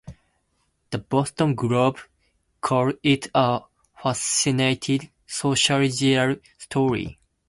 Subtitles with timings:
[0.89, 1.99] The "Boston Globe"
[2.59, 3.59] called it a
[4.01, 7.19] "fascinating sociological story.